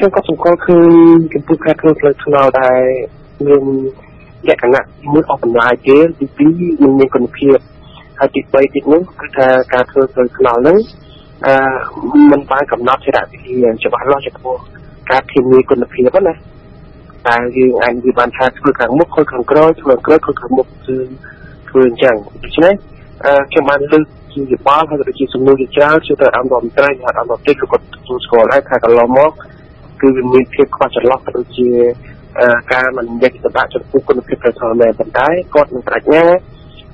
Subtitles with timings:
[0.00, 0.90] ខ្ញុំក៏សង្កល់ឃើញ
[1.34, 2.82] ចំពោះការធ្វើផ្លូវថ្នល់ដែល
[3.46, 3.62] មាន
[4.48, 6.26] លក្ខណៈមួយអស់បន្លាយទេទី
[6.58, 7.56] 2នឹងមានគុណភាព
[8.18, 10.78] ហើយទី3ទៀតនោះគឺថាការធ្វើផ្លូវថ្នល់ហ្នឹង
[11.46, 11.54] អឺ
[12.30, 14.56] มันបានកំណត់ជារវិធីច្បាស់លាស់ចំពោះ
[15.10, 16.32] ការធានាគុណភាពណា
[17.28, 20.96] តែយើងអាចនិយាយបានថាធ្វើខាងមុខខុសខាងក្រោយធ្វើខាងក្រោយខុសខាងមុខគឺ
[21.68, 22.74] ធ្វើអញ្ចឹងដូច្នេះ
[23.24, 29.32] អឺខ្ញុំបានលើកជាយោបល់ហើយក៏ជាសំណួរជាច្រើនជួយទៅអង្គរដ្ឋមន្ត្រីហើយអង្គរដ្ឋក៏ទទួលស្គាល់ហើយថាកន្លងមក
[30.00, 31.68] គឺវាមានភាពខ្វះចន្លោះទៅជា
[32.72, 36.24] ការមិនយកចិត្តទុកដាក់ចំពោះគុណភាពផ្លូវថ្នល់មែនប៉ុន្តែគាត់នឹងប្រាជ្ញា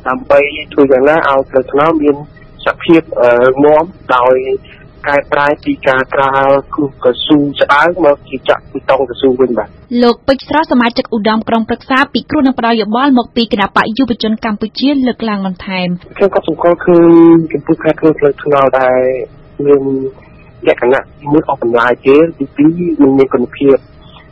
[0.08, 0.40] ដើម្បី
[0.72, 2.16] ធ្វើយ៉ាងណាឲ្យផ្លូវថ្នល់មាន
[2.66, 3.02] សភាព
[3.64, 4.36] ងាប់ដោយ
[5.08, 9.68] កែប្រែពីការក្រាលគ្រោះកស៊ូស្ដើងមកជាចាក់ពីតង់កស៊ូវិញបាទ
[10.02, 19.00] លោកពេជ្រស្រស់សមាជិកឧត្តមក្រុមប្រឹក្សាពីគ្រោះនឹងផ្ដល់យោបល់មកពីគណៈបកយុវជនកម្ពុជាលើកឡើងបន្ថែមខ្ញុំក៏សង្កល់ឃើញចំពោះការធ្វើផ្លូវថ្នល់ដែល
[19.66, 19.82] មាន
[20.68, 23.76] លក្ខណៈមួយអស់បន្លាយទេទី2នឹងមានគុណភាព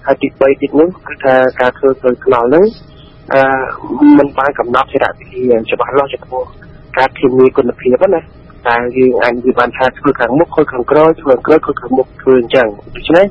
[0.07, 2.65] ហើយទី3ទៀតនោះគឺថាការធ្វើផ្លូវថ្នល់ហ្នឹង
[3.33, 3.41] អឺ
[4.19, 6.43] มันបានកំណត់ជារវិធីច្បាស់លាស់ចំពោះ
[6.97, 8.21] ការធានាគុណភាពណា
[8.69, 13.27] តែយើងអាចនិយាយបានថាធ្វើខាងមុខខុសខាងក្រោយធ្វើខាងក្រោយខុសខាងមុខធ្វើអញ្ចឹងដូច្នេះ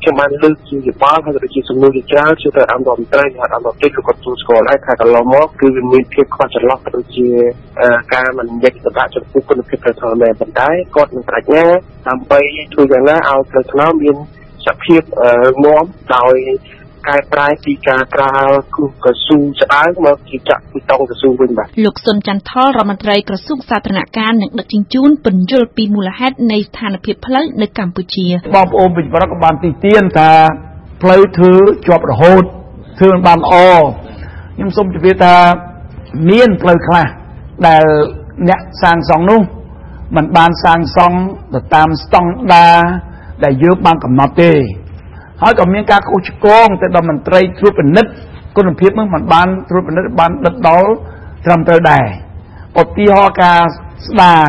[0.00, 7.28] ខ្ញុំបានលើកជាយោបល់ហើយក៏ជាសំណួរជាច្រើនជួយទៅអង្គរដ្ឋមន្ត្រីហើយអង្គរដ្ឋក៏គាត់ទទួលស្គាល់ហើយថាកន្លងមកគឺវាមានភាពខ្វះចន្លោះទៅជា
[8.14, 11.64] ការមិនយកចិត្តទុកដាក់ចំពោះគុណភាពផ្លូវថ្នល់មែនប៉ុន្តែគាត់នឹងប្រាជ្ញា
[12.08, 12.40] ដើម្បី
[12.72, 14.16] ធ្វើយ៉ាងណាឲ្យផ្លូវថ្នល់មាន
[14.66, 15.02] សភាព
[15.64, 16.36] ងាប់ដោយ
[17.08, 30.30] កែប្រែពីការក្រាលគ្រោះកស៊ូស្ដើងមកជាចាក់ពីតង់កស៊ូវិញបាទលោកសុនចន្ទថលរដ្ឋមន្ត្រីក្រសួងសាធារណការនិងដឹកជញ្ជូនពន្យល់ពីមូលហេតុនៃស្ថានភាពផ្លូវនៅកម្ពុជាបងប្អូនវិញប្រុសក៏បានទីទានថា
[31.02, 31.54] ផ្លូវធ្វើ
[31.86, 32.44] ជាប់រហូត
[32.98, 33.54] ធ្វើមិនបានល្អ
[34.56, 35.36] ខ្ញុំសូមជម្រាបថា
[36.30, 37.06] មានផ្លូវខ្លះ
[37.66, 37.84] ដែល
[38.48, 39.40] អ្នកសាងសង់នោះ
[40.16, 41.18] มันបានសាងសង់
[41.54, 42.78] ទៅតាមស្តង់ដារ
[43.44, 44.52] ដែលយើងបានកំណត់ទេ
[45.42, 48.10] ហើយក៏មានការខុសឆ្គងទៅដល់មន្ត្រីត្រួតពិនិត្យ
[48.56, 50.88] គុណភាពនឹងមិនបានត្រួតពិនិត្យបានដិតដល់
[51.44, 52.04] ត្រឹមត្រូវដែរ
[52.82, 53.60] ឧទាហរណ៍ការ
[54.06, 54.40] ស្ដារ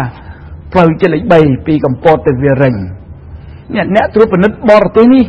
[0.72, 2.76] ផ្លូវជាតិលេខ3ពីកំពតទៅវារិញ
[3.74, 5.26] អ្នកអ្នកត្រួតពិនិត្យបរទេសនេះ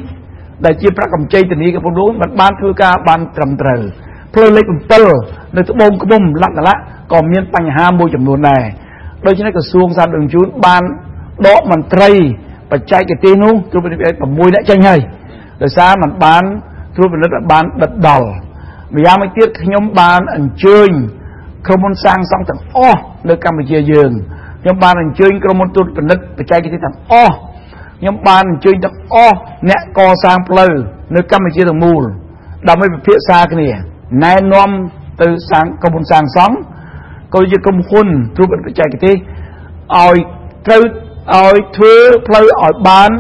[0.65, 3.81] ដែលជាប្រាក់កម្ចីធានាកំពង់មិនបានធ្វើការបានត្រឹមត្រូវ
[4.35, 4.65] ផ្លូវលេខ
[5.11, 6.77] 7នៅត្បូងក្បុំលក្ខណៈ
[7.13, 8.65] ក៏មានបញ្ហាមួយចំនួនដែរ
[9.27, 10.83] ដូច្នេះក្រសួងសាធារណជនបាន
[11.47, 12.11] ដកមន្ត្រី
[12.73, 15.01] បច្ចេកទេសនោះត្រួតពិនិត្យ6អ្នកចេញហើយ
[15.63, 16.45] ដោយសារมันបាន
[16.97, 18.29] ត្រួតពិនិត្យបានដិតដល់
[18.95, 20.91] ម្យ៉ាងមួយទៀតខ្ញុំបានអញ្ជើញ
[21.67, 24.11] ក្រុមហ៊ុនសាងសង់ទាំងអស់នៅកម្ពុជាយើង
[24.63, 27.35] ខ្ញុំបានអញ្ជើញក្រុមហ៊ុនត្រួតពិនិត្យបច្ចេកទេសទាំងអស់
[28.01, 29.37] ខ្ញុំបានអញ្ជើញទាំងអស់
[29.71, 30.73] អ្នកកសាងផ្លូវ
[31.15, 32.03] នៅកម្ពុជាទាំងមូល
[32.69, 33.69] ដើម្បីពិភាក្សាគ្នា
[34.25, 34.71] ណែនាំ
[35.23, 36.55] ទៅសាងក្រុមហ៊ុនសាងសង់
[37.35, 38.07] ក៏ជាក្រុមហ៊ុន
[38.37, 39.15] ត្រួតពិនិត្យបច្ចេកទេស
[39.97, 40.17] ឲ្យ
[40.67, 40.83] ត្រូវ
[41.35, 41.95] ឲ្យធ្វើ
[42.27, 43.11] ផ្លូវឲ្យបាន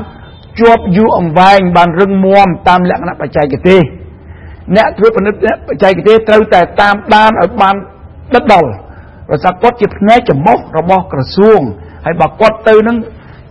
[0.60, 3.80] ជាប់យូរអង្វែងបានរឹងមាំតាមលក្ខណៈបច្ចេកទេស
[4.76, 7.74] អ្នកធ្វើពិនិត្យបច្ចេកទេសត្រូវតែតាមដានឲ្យបាន
[8.34, 8.70] ដិតដល់
[9.28, 11.60] ប្រសិទ្ធគាត់ជាផ្នែកចំមុះរបស់ក្រសួង
[12.04, 12.96] ហើយបើគាត់ទៅនឹង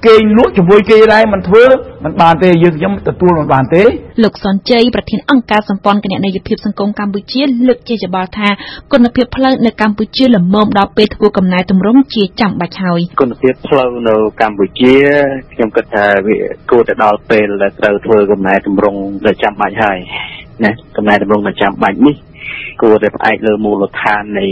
[0.05, 1.63] គេលក់ជាមួយគេដែរមិនធ្វើ
[2.03, 3.83] មិនបានទេយើងខ្ញុំទទួលមិនបានទេ
[4.23, 8.49] លោកសុនជ័យប្រធានអង្គការសម្ព័ន្ធគណនេយ្យភាពសង្គមកម្ពុជាលើកជាច្បល់ថា
[8.91, 14.95] គុណភាពផ្លូវនៅកម្ពុជាល្មមដល់ពេលធ្វើកំណែទម្រង់ជាចាំបាច់ហើយគុណភាពផ្លូវនៅកម្ពុជា
[15.53, 16.35] ខ្ញុំគិតថាវា
[16.71, 19.97] គួរតែដល់ពេលដែលត្រូវធ្វើកំណែទម្រង់ដែលចាំបាច់ហើយ
[20.63, 22.15] ណាកំណែទម្រង់ដែលចាំបាច់នេះ
[22.81, 24.47] គួរតែផ្អែកលើមូលដ្ឋាននៃ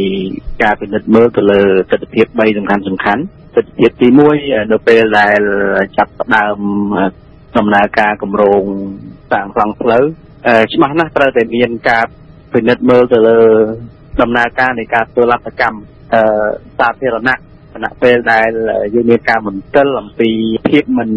[0.63, 1.61] ការពិនិត្យមើលទៅលើ
[1.91, 3.23] ទស្សនវិជ្ជា3សំខាន់សំខាន់
[3.56, 4.08] ទស្សនវិជ្ជាទី
[4.40, 5.40] 1នៅពេលដែល
[5.97, 6.58] ចាប់ផ្ដើម
[7.58, 8.64] ដំណើរការគម្រោង
[9.31, 10.03] សាងសង់ផ្លូវ
[10.74, 12.06] ច្បាស់ណាស់ត្រូវតែមានការ
[12.53, 13.40] ពិនិត្យមើលទៅលើ
[14.22, 15.80] ដំណើរការនៃការធ្វើលទ្ធកម្ម
[16.80, 17.38] សាធារណៈ
[17.74, 18.50] ខណៈពេលដែល
[18.94, 20.30] យើងមានការមន្ទិលអំពី
[20.70, 21.09] ភាពមិន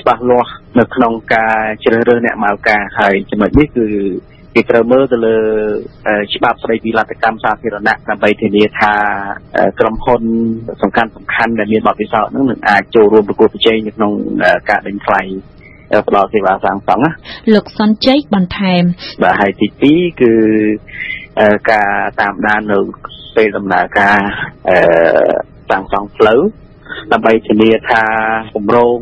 [0.00, 3.86] ច្បាស់លាស់នៅក្នុងការជ្រើសរើសអ្នកមកការហើយចំណុចនេះគឺ
[4.58, 5.36] គេត្រូវមើលទៅលើ
[6.34, 8.92] ច្បាប់ស្តីពីលទ្ធកម្មសាធារណៈដើម្បីធានាថា
[9.80, 10.22] ក្រុមហ៊ុន
[10.82, 14.12] សំខាន់សំខាន់ដែលមានបទពិសោធន៍នឹងនឹងអាចចូលរួមប្រកួតប្រជែងនៅក្នុង
[14.70, 15.20] ការដេញថ្លៃ
[16.08, 17.10] ផ្ដល់សេវាសាងសង់ណា
[17.54, 18.82] លោកសុនជ័យបន្ថែម
[19.22, 20.32] បាទហើយទី2គឺ
[21.70, 21.90] ការ
[22.20, 22.78] តាមដាននៅ
[23.36, 24.18] ពេលដំណើរការ
[24.68, 24.78] អឺ
[25.70, 26.40] សាងសង់ផ្លូវ
[27.12, 28.02] ដើម្បីធានាថា
[28.54, 28.98] គម្រោង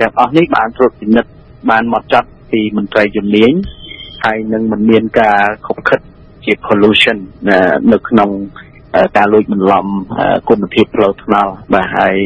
[0.00, 1.30] ទាំងអស់នេះបានត្រួតពិនិត្យ
[1.70, 3.54] បានមកចត់ពីមន្ត្រីជំនាញ
[4.24, 6.00] ហើយនឹងមិនមានការខុបខិត
[6.44, 7.18] ជា pollution
[7.92, 8.30] នៅក្នុង
[9.16, 9.86] ការលួចបន្លំ
[10.48, 12.16] គុណភាពផ្លូវថ្នល់បាទហើយ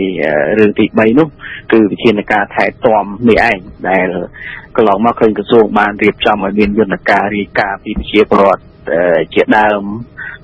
[0.59, 1.29] រឿងទី3នោះ
[1.73, 3.59] គឺវិធានការថែទាំនេះឯង
[3.89, 4.09] ដែល
[4.77, 8.63] កន្លងមកឃើញក្រសួងបានរៀបចំឲ្យមានយន្តការរាយការណ៍ពីប្រជាពលរដ្ឋ
[9.35, 9.83] ជាដើម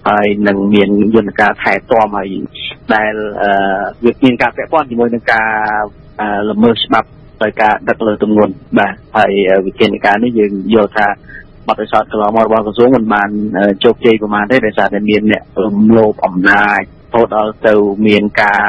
[0.09, 2.29] ហើយនឹងមានយន្តការថែទាំហើយ
[2.95, 3.15] ដែល
[4.05, 5.51] វាមានការពាក់ព័ន្ធជាមួយនឹងការ
[6.51, 7.09] ល្មើសច្បាប់
[7.43, 9.33] ដោយការដឹកលើទម្ងន់បាទហើយ
[9.67, 11.06] វិធានការនេះយើងយល់ថា
[11.69, 13.29] បទពិសោធន៍កន្លងមករបស់ក្រសួងមិនបាន
[13.85, 17.75] ជោគជ័យប្រមាណទេដោយសារតែមានអ្នករំលោភអំណាចរហូតដល់ទៅ
[18.06, 18.62] មានការ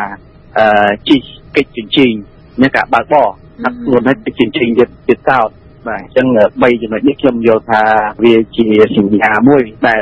[0.58, 1.18] អឺជី
[1.56, 2.14] កិច្ចជញ្ជីង
[2.62, 3.28] មានការបើកបរ
[3.64, 5.50] ហាត់ខ្លួនឲ្យជញ្ជីងទៀតទៀតតោត
[5.88, 6.28] បាទអញ្ចឹង
[6.62, 7.84] 3ចំណុចនេះខ្ញុំយល់ថា
[8.24, 8.68] វាជា
[8.98, 10.02] សញ្ញាមួយដែល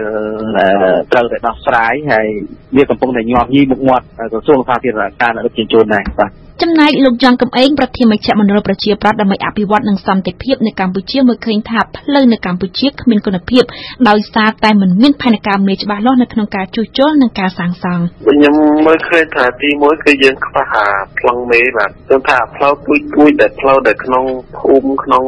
[1.12, 2.28] ត្រូវតែដោះស្រាយហើយ
[2.76, 13.64] វាកំពុងតែញាប់ញីមុខមាត់ក្រសួងសាធារណការនៅដឹកជញ្ជូនដែរបាទ ចំណែកលោកចង់កំឯងប្រធានមជ្ឈមណ្ឌលប្រជាប្រដ្ឋដើម្បីអភិវឌ្ឍនិងសន្តិភាពនៅកម្ពុជាមើលឃើញថាផ្លូវនៅកម្ពុជាគ្មានគុណភាព
[14.10, 18.56] ដោយសារតែមិនមានផែនការមេច្បាស់លាស់នៅក្នុងការជួសជុលនិងការសាងសង់ខ្ញុំ
[18.86, 20.88] មើលឃើញថាទី1គឺយើងខ្វះអា
[21.20, 24.24] ប្លង់មេបាទគឺថាផ្លូវពួយពួយដែលផ្លូវដែលក្នុង
[24.58, 25.24] ភូមិក្នុង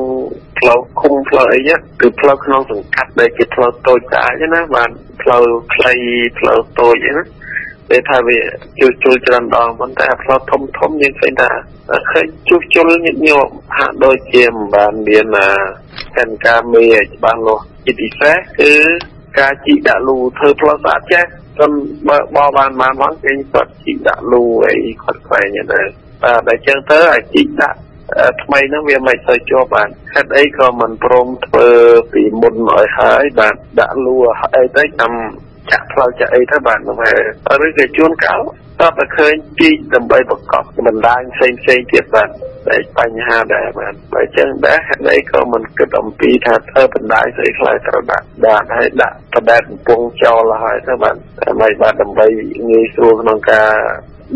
[0.59, 4.89] ផ្លូវឃុំផ្លូវអីហ្នឹងគឺផ្លូវក្នុងសង្កាត់ដែលជាផ្លូវតូចស្អាតណាបាទ
[5.21, 5.43] ផ្លូវ
[5.75, 5.93] ខ្លី
[6.39, 7.23] ផ្លូវតូចហ្នឹ
[7.87, 8.39] ងពេលថាវា
[8.79, 11.51] ជួសជុលច្រើនដងប៉ុន្តែផ្លូវធំធំយើងឃើញថា
[12.11, 15.25] ឃើញជួសជុលញឹកញាប់ហាក់ដូចជាមិនបានមាន
[16.15, 18.71] ផែនការមេច្បាស់លាស់ជាពិសេសគឺ
[19.39, 21.23] ការជីកដាក់លូធ្វើផ្លូវស្អាតចេះ
[21.55, 21.71] ខ្ញុំ
[22.07, 25.85] បើបបានបានមកគេគាត់ជីកដាក់លូអីគាត់ខ្វែងហ្នឹង
[26.23, 27.79] បាទតែចឹងទៅអាចជីកដាក់
[28.43, 31.69] ថ្មីហ្នឹងវាមិនសូវជាប់បានហេតុអីក៏មិនព្រមធ្វើ
[32.13, 34.15] ពីមុនឲ្យហើយបាទដាក់លូ
[34.55, 35.13] អីទៅតាម
[35.71, 37.19] ចាក់ផ្លូវចាក់អីទៅបាទនោះហើយ
[37.65, 38.39] ឬក៏ជួនកាល
[38.81, 42.29] តើតែឃើញជីកដើម្បីបង្កប់បណ្ដាញផ្សេងផ្សេងទៀតបាទ
[42.67, 51.15] តែបញ្ហាដែរបាទបើចឹងដែរហេតុអីក៏មិនគិតអំពីថាធ្វើបណ្ដាញស្អីខ្លះត្រូវដាក់បាទហើយដាក់បដែតកំពុងចោលហើយទៅបាទ
[51.47, 52.27] ដើម្បីបាទដើម្បី
[52.69, 53.71] ងាយស្រួលក្នុងការ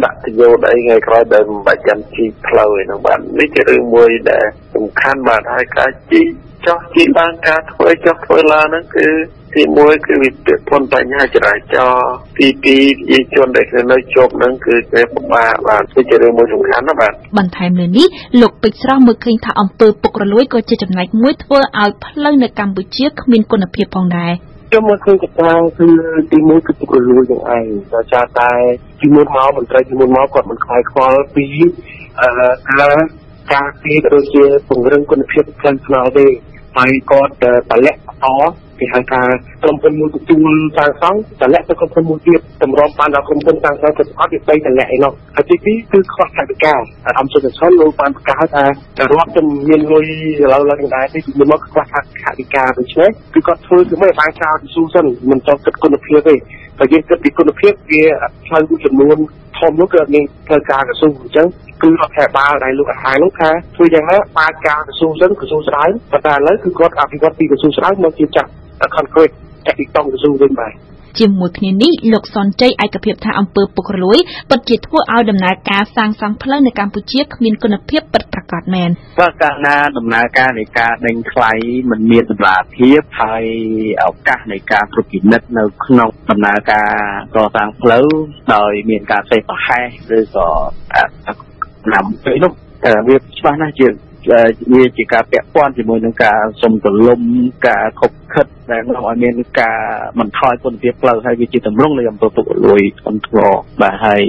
[0.04, 4.46] ដាក់ទយោដីថ្ងៃក្រោយដែលមិនបាច់ចាំជីផ្លូវឯនោះបាទនេះជារឿងមួយដែល
[4.76, 6.24] សំខាន់បាទហើយការជី
[6.66, 9.08] ចោះជីបានការធ្វើចោះធ្វើឡើងហ្នឹងគឺ
[9.56, 18.08] ទី1គឺវាពាក់ព័ន្ធបញ្ហាចរាចរណ៍ទី2ប្រជាជនដែលនៅជាប់នឹងគឺគេពិបាកបាទគឺជារឿងមួយសំខាន់ណាបាទបន្ថែមលើនេះ
[18.42, 24.34] លោកពេជ្រស្រស់មើលឃើញថាអំពើពុករលួយក៏ជាចំណែកមួយធ្វើឲ្យផ្លូវនៅកម្ពុជាគ្មានគុណភាពផងដែរ
[24.74, 25.88] ខ្ញុំមកឃើញកត្តាគឺ
[26.32, 28.52] ទីមួយគឺពុករលួយនឹងឯងដោយសារតែ
[29.00, 31.46] ពីមុនមកមន្ត្រីពីមុនមកគាត់មិនខ្វាយខ្វល់ពី
[32.22, 32.30] អឺ
[32.80, 32.96] ការ
[33.54, 36.26] ការពីដូចជាពង្រឹងគុណភាពផ្លូវថ្នល់ទេ
[36.78, 37.34] ហើយគាត់
[37.72, 38.28] តម្លាក់អ
[38.82, 39.22] គេហៅថា
[39.64, 46.74] ក្រុមហ៊ុនមួយទទួលសាងសង់តម្លាក់ទៅក្រុមហ៊ុនមួយទៀតតម្រាំបានដល់ក្រុមហ៊ុនសាងសង់ទៅអត់វាបីតម្លាក់ឯណោះហើយទីពីរគឺខ្វះថវិកា
[47.20, 48.64] អំសុខសុនលោកបានប្រកាសថា
[49.12, 51.94] រាប់ទៅមានលុយឥឡូវឡើងដែរទីពីមកខ្វះថ
[52.40, 56.36] វិកាដូច្នេះគឺគាត់ធ្វើគឺមិនបានចោលស៊ូសិនមិនចង់គិតគុណភាពទេ
[56.82, 58.04] បើយើងគិតពីគុណភាពវា
[58.48, 59.18] ផ្លូវមួយចំនួន
[59.60, 61.48] ធំនោះគឺអត់មានធ្វើការកស៊ូអញ្ចឹង
[61.82, 68.50] គឺរដ្ឋាភិបាលដែលលោកអាហារនោះថាធ្វើយ៉ាងណាបើកការកស៊ូសិនកស៊ូស្រាវប៉ុន្តែឥឡូវគឺគាត់អភិវឌ្ឍពីកស៊ូស្រាវមកជាចាស់
[68.96, 69.34] concrete
[69.66, 70.74] ចាក់ពីតង់កស៊ូវិញបាទ
[71.20, 74.20] ជាមួយគ្នានេះលោកសុនជ័យឯកភាពថាអង្គើពុករលួយ
[74.50, 81.52] ពិតជាធ្វើឲ្យដំណើរការសាងសង់ផ្លូវនៅកម្ពុជាគ្មានគុណភាពពិតប្រាកដមែនបើកាលណាដំណើរការនៃការដេញថ្លៃ
[81.90, 83.46] មិនមានតម្លាភាពហើយ
[84.04, 86.90] ឱកាសនៃការត្រួតពិនិត្យនៅក្នុងដំណើរការ
[87.36, 88.08] កសាងផ្លូវ
[88.56, 90.48] ដោយមានការផ្សេងប្រហែសឬក៏
[91.94, 92.52] ណាំពេលនោះ
[93.08, 93.88] វាច្បាស់ណាស់ជា
[94.30, 97.22] វាជាការពាក់ព័ន្ធជាមួយនឹងការសុំទលំ
[97.68, 99.80] ការខົບខិតដែលនាំឲ្យមានការ
[100.20, 103.50] បន្ថយគុណភាពផ្លូវហើយវាជាតម្រង់នៃអំពើពុករលួយធ្ងន់ធ្ងរ
[103.82, 104.22] បាទហើយ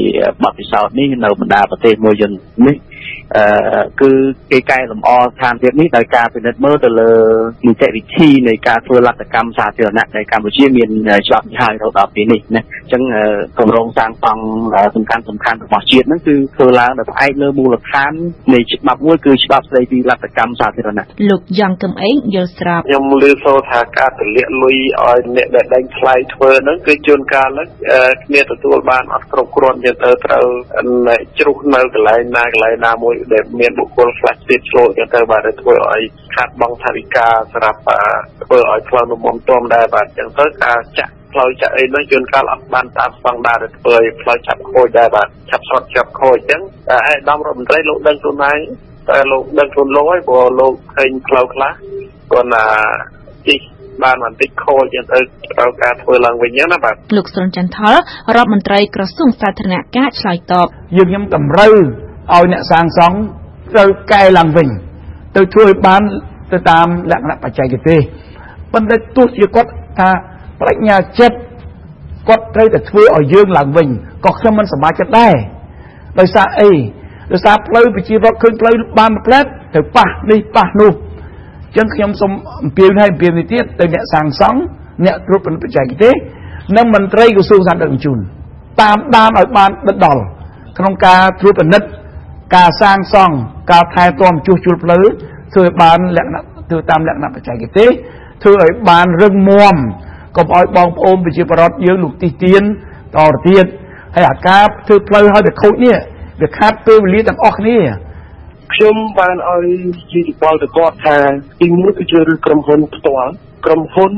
[0.42, 2.76] បទពិសោធន៍នេះនៅបណ្ដាប្រទេសមួយយន្តនេះ
[3.36, 4.10] អឺគឺ
[4.50, 7.10] គេកែលម្អស្ថានភាពនេះដោយការពិនិត្យមើលទៅលើ
[7.66, 10.90] នីតិវិធីនៃការធ្វើលទ្ធកម្មសាធារណៈនៅកម្ពុជាមាន
[11.26, 13.02] ច្បាប់ហើយរហូតដល់ពេលនេះណាអញ្ចឹង
[13.58, 14.42] គម្រោងសាងសង់
[14.96, 18.12] សំខាន់សំខាន់របស់ជាតិហ្នឹងគឺធ្វើឡើងដោយផ្អែកលើមូលដ្ឋាន
[18.54, 27.68] នៃច្បាប់មួយគឺច្បាប់ស្តីពីលទ្ធកម្មសាធារណៈលោកយ៉ាងកឹមអេងយល់ស្រាប់ខ្ញុំលឺសូរថាការទម្លាក់លុយឲ្យអ្នកដែលដេញថ្លៃធ្វើហ្នឹងគឺជួនកាលហ្នឹង
[28.26, 30.44] គ្នាទទួលបានអត់គ្រប់គ្រាន់យើងទៅត្រូវ
[31.38, 36.02] ជ្រុះនៅកន្លែងណាកន្លែងណាមួយដែលមានបុគ្គលខ្លះទៀតឆ្លូតទៅបាទធ្វើឲ្យ
[36.34, 37.80] ខាត់បងថវិកាសម្រាប់
[38.44, 48.58] ធ្វើឲ្យផ្លូវនំមុំទុំដែរបាទអញ្ចឹងទៅការចាក់ផ្លូវចាក់អីនោះជួនកាលអត់បានតាមស្តង់ដារដែលធ្វើឲ្យផ្លូវចាប់ខូចដែរបាទចាប់ស្រុតចាប់ខូចអញ្ចឹងតែឯកឧត្តមរដ្ឋមន្ត្រីលោកដឹងខ្លួនឯង
[49.10, 51.72] តែលោកដឹងខ្លួនលោកហើយព្រោះលោកឃើញផ្លូវខ្លះ
[52.32, 52.64] គាត់ណា
[53.46, 53.56] ជី
[54.02, 55.18] បានបន្តិចខូចចឹងទៅ
[55.52, 57.94] ត្រូវការធ្វើឡើងវិញចឹងណាបាទលោកសុនចន្ទថល
[58.36, 61.74] រដ្ឋមន្ត្រីក្រសួងសាធារណការឆ្លើយតបយើងខ្ញុំតម្រូវ
[62.34, 63.16] ឲ្យអ្នកសាងសង់
[63.72, 64.68] ត្រូវកែឡើងវិញ
[65.36, 66.02] ទៅធ្វើឲ្យបាន
[66.52, 68.00] ទៅតាមលក្ខណៈបច្ចេកទេស
[68.72, 70.10] ប៉ុន្តែទោះជាគាត់ថា
[70.60, 71.38] ប្រាជ្ញាចិត្ត
[72.28, 73.88] គាត់ត្រូវតែធ្វើឲ្យយើងឡើងវិញ
[74.24, 75.34] ក៏ខ្ញុំមិនសប្បាយចិត្តដែរ
[76.18, 76.72] ដោយសារអី
[77.32, 84.58] ដោយសារផ្លូវប្រជារដ្ឋឃើញផ្លូវបានមួយផ្លែតទៅប៉ះនេះប៉ះនោះអញ្ចឹងខ្ញុំសូមអំពាវនាវអំពាវនាវទៀតទៅអ្នកសាងសង់
[85.04, 86.14] អ្នកត្រួតពិនិត្យបច្ចេកទេស
[86.76, 88.18] និងមន្ត្រីក្រសួងសាធារណសុខ
[88.82, 90.22] តាមដានឲ្យបានដិតដល់
[90.78, 91.88] ក្នុងការត្រួតពិនិត្យ
[92.56, 93.36] ការសាងសង់
[93.72, 95.04] ការថែទាំជួសជុលផ្លូវ
[95.52, 97.90] ធ្វើឲ្យបានលក្ខណៈធ្វើតាមលក្ខណៈបច្ចេកទេស
[98.42, 99.76] ធ្វើឲ្យបានរឹងមាំ
[100.36, 103.66] កុំឲ្យបងប្អូនប្រជាពលរដ្ឋយើងលោកទីទៀនតទៅទៀត
[104.14, 105.96] ហើយអាការធ្វើផ្លូវឲ្យវាខូចនេះ
[106.42, 107.78] វាខាត់ពេលវេលាទាំងអស់គ្នា
[108.72, 109.66] ខ្ញុំបានឲ្យ
[110.12, 111.16] ជាយោបល់ទៅគាត់ថា
[111.60, 113.30] ទីមួយគឺជារឿងក្រុមហ៊ុនផ្ទាល់
[113.64, 114.12] ក្រុមហ៊ុន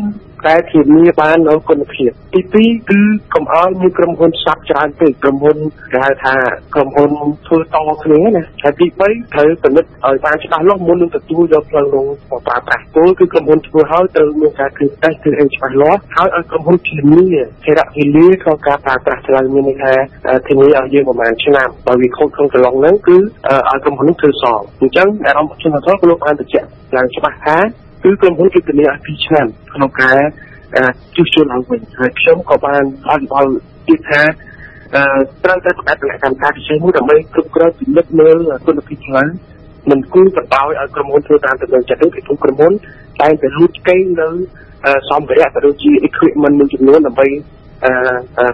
[0.47, 3.01] តែធានាបាននៅគុណភាពទី2គឺ
[3.35, 5.57] កុំឲ្យមានក្រុមហ៊ុនស្ដាប់ច្រើនពេកក្រុមហ៊ុន
[5.93, 6.35] គេហៅថា
[6.75, 7.11] ក្រុមហ៊ុន
[7.47, 7.65] ធ្វើត
[8.05, 12.07] គ្នាណាហើយទី3ត្រូវពិនិត្យឲ្យបានច្បាស់លាស់មុននឹងទទួលយកផ្លូវរង
[12.47, 17.25] ប្រើប្រាស់គោលគឺក្រុមហ៊ុនធ្វើឲ្យត្រូវមានការគ្រីតេស្តគឺអីច្បាស់លាស់ហើយឲ្យក្រុមហ៊ុនធានា
[17.65, 19.93] ធរៈវេលាក្នុងការប្រើប្រាស់ផ្លូវមានន័យថា
[20.47, 27.57] ធានាឲ្យយើងប្រហែលឆ្នាំបើវាខូចក្នុងកន្លងហ្នឹងគឺឲ្យក្រុមហ៊ុនធ្វើសងអញ្ចឹងអារម្មណ៍ខ្ញុំថាលោកបានបញ្ជាក់ឡើងច្បាស់ថា
[28.05, 30.19] គឺក្រុមហ៊ុនគឺធានាឲ្យ2ឆ្នាំក្នុងការ
[31.17, 33.51] ជួសជុលឡើងវិញហើយខ្ញុំក៏បានអនុវត្ត
[33.89, 34.23] ទៀតថា
[35.45, 39.29] ត្រូវតែផ្អាកលក្ខកម្មការពិសេសមួយដើម្បីគ្រប់គ្រងពិនិត្យមើលគុណភាពផ្លូវ
[39.91, 42.73] មិនគួរបណ្ដោយឲ្យក្រុមហ៊ុនធ្វើតាមទំនឹងចិត្តទេពីព្រោះក្រុមហ៊ុន
[43.23, 44.29] តែងតែលួចឆ្កេងនៅ
[45.11, 47.27] សម្ភារៈក៏ដូចជា equipment មួយចំនួនដើម្បី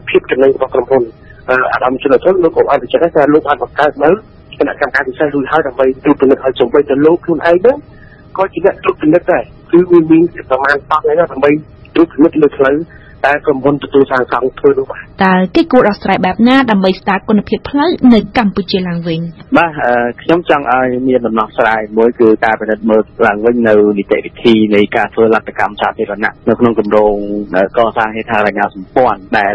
[0.08, 1.02] ភាពចំណេញរបស់ក្រុមហ៊ុន
[1.72, 4.10] អាដាមជនជនលោកក៏បានបញ្ជាក់ថាលោកបានបង្កើតនៅ
[4.58, 7.76] គណៈកម្មការពិសេសរួចហើយដើម្បីត្រួតពិនិត្យឲ្យចំបីទៅលោកខ្លួនឯងហ្នឹង
[8.40, 11.50] ក៏ជាអ្នកត្រួតពិនិត្យដែរគឺវាមានប្រមាណ10ថ្ងៃដើម្បី
[11.94, 12.76] ត្រួតពិនិត្យលើផ្លូវ
[13.26, 19.20] តែក្រុមហ៊ុនទទួលសាងសង់ធ្វើនោះបាទតើគេគួរដោះស្រាយបែបណាដើម្បីស្ដារគុណភាពផ្លូវនៅកម្ពុជាឡើងវិញ
[19.58, 19.72] បាទ
[20.22, 27.14] ខ្ញុំចង់ឲ្យមានដំណោះស្រាយមួយគឺការពិនិត្យមើលឡើងវិញនៅនីតិវិធីនៃការធ្វើលទ្ធកម្មសាធារណៈនៅក្នុងគម្រោង
[27.78, 29.54] កសាងហេដ្ឋារចនាសម្ព័ន្ធដែល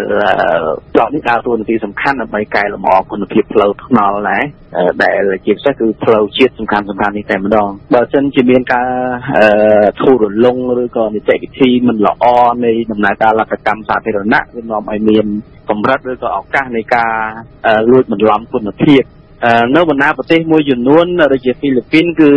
[0.96, 4.44] ច្រកនេះដើរតួនាទីសំខាន់ដើម្បីកែលម្អគុណភាពផ្លូវថ្នល់ដែរ
[5.04, 8.90] ដែលជាពិសេសគឺផ្លូវជាតិសំខាន់សំខាន់នេះតែម្ដងបើមិនជាមានការ
[10.02, 12.26] ធូររលុងឬក៏នីតិវិធីមិនល្អ
[12.66, 15.26] នៃដំណើរការលទ្ធកម្មសាធារណៈវានាំឲ្យមាន
[15.70, 17.14] កម្រិតឬក៏ឱកាសនៃការ
[17.92, 19.04] លួចបន្លំគុណភាព
[19.76, 22.30] នៅបណ្ដាប្រទេសមួយចំនួនដូចជាហ្វីលីពីនគឺ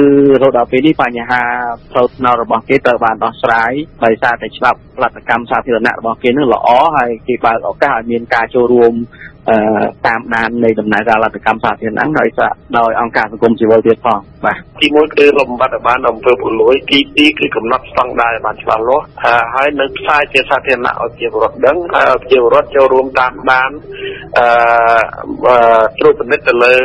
[0.42, 1.42] រហូតដល់ពេលនេះបញ្ហា
[1.92, 3.72] ផ្លូវថ្នល់របស់គេត្រូវបានដោះស្រាយ
[4.04, 8.92] ដោយសារតែច្បាប់ផលិតកម្មសាធារណៈរបស់គេនឹងល្អហើយគេបើកឱកាសឲ្យមានការចូលរួម
[10.06, 19.06] តាមដាននៃដំណើរការលទ្ធកម្មសាធារណៈដោយសារដោយអង្គការសង្គមស៊ីវិលទៀតផងបាទទីមួយគឺរំបត្តិបានអំពើពលួយទីពីរគឺកំណត់ស្តង់ដារឲ្យបានច្បាស់លាស់
[19.54, 23.70] ហើយនឹងផ្សាយជាសាធារណៈឲ្យជាពលរដ្ឋដឹងហើយឲ្យជាពលរដ្ឋចូលរួមតាមដាន
[24.38, 24.46] អឺ
[25.98, 26.76] ត្រួតពិនិត្យទៅលើ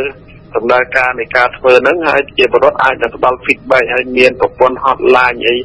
[0.55, 5.55] ដំណើរការនៃការធ្វើហ្នឹងហើយជាពលរដ្ឋអាចនឹងផ្ដល់ feedback ហើយមានប្រព័ន្ធ hotline អី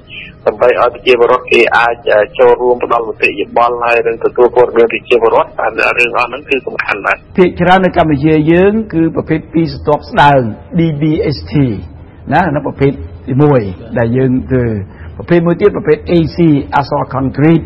[0.46, 1.94] ដើម្បីឲ្យប្រជាពលរដ្ឋគេអាច
[2.38, 5.66] ចូលរួមផ្ដល់មតិយោបល់ហើយនឹងទទួលព័ត៌មានពីប្រជាពលរដ្ឋតែ
[5.98, 10.40] រឿងអស់ហ្នឹងគឺសំខាន់ដែរភាគច្រើននៅកម្ពុជាយើង គឺប្រភេទពីរស្ទាប់ស្ដើង
[10.78, 11.52] DBST
[12.32, 14.64] ណានៅប្រភេទទី1ដែលយើងធ្វើ
[15.16, 16.36] ប្រភេទមួយទៀតប្រភេទ AC
[16.78, 17.64] Asphalt Concrete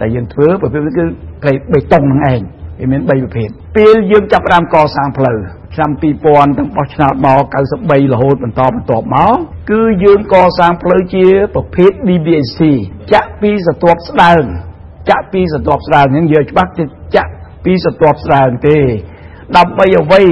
[0.00, 1.04] ដែលយើងធ្វើប្រភេទគឺ
[1.42, 2.40] ផ្លេបេតុងហ្នឹងឯង
[2.80, 3.48] វាមាន3ប្រភេទ
[3.78, 5.38] ពេលយើងចាប់ផ្ដើមកសាងផ្លូវ
[5.78, 5.92] ឆ្នាំ
[6.26, 7.42] 2000ទាំងបោះឆ្នោតមក
[7.78, 9.36] 93រហូតបន្តបន្តមក
[9.70, 12.60] គឺយើងកសាងផ្លូវជាប្រភេទ DBSC
[13.12, 14.42] ចាក់ពីសន្ទាប់ស្ដើង
[15.10, 16.70] ចាក់ពីសន្ទាប់ស្ដើងហ្នឹងយើងច្បាស់
[17.16, 17.32] ចាក់
[17.64, 18.78] ពីសន្ទាប់ស្ដើងទេ
[19.56, 20.22] ដើម្បីអ្វី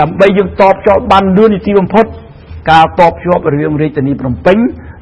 [0.00, 2.06] ដើម្បីយើងតបជាប់បានលឿននីតិបំផុត
[2.70, 4.58] ការតបជាប់រវាងរាជធានីភ្នំពេញ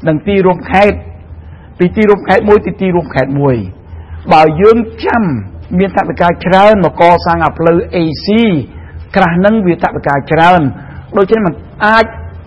[0.09, 0.99] និងទីរួមខេត្ត
[1.79, 3.57] ពីទីរួមខេត្តមួយទីទីរួមខេត្តមួយ
[4.33, 5.23] បើយើងចាំ
[5.79, 8.27] មានថវិកាច្រើនមកកសាងអាផ្លូវ AC
[9.17, 10.63] ក្រាស់នឹងវាថវិកាច្រើន
[11.17, 11.55] ដូច្នេះมัน
[11.87, 12.05] អាច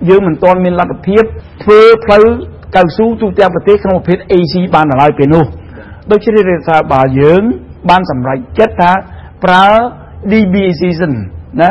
[0.10, 1.24] យើងមិនទាន់មានលទ្ធភាព
[1.64, 2.26] ធ្វើផ្លូវ
[2.76, 5.46] កៅស៊ូទូទាំងប្រទេសក្នុងប្រភេទ AC បានដល់ហើយពេលនោះ
[6.12, 7.42] ដូច្នេះរដ្ឋាភិបាលយើង
[7.90, 8.92] បានសម្រេចចិត្តថា
[9.44, 9.66] ប្រើ
[10.32, 11.14] DB season
[11.62, 11.70] ណា